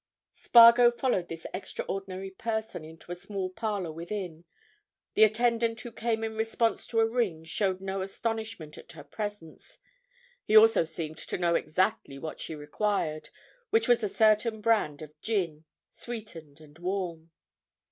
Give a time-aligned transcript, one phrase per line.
[0.33, 4.45] Spargo followed this extraordinary person into a small parlour within;
[5.13, 9.77] the attendant who came in response to a ring showed no astonishment at her presence;
[10.43, 13.29] he also seemed to know exactly what she required,
[13.69, 17.29] which was a certain brand of gin, sweetened, and warm.